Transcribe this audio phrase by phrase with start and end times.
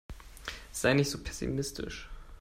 [0.71, 2.09] Sei nicht so pessimistisch.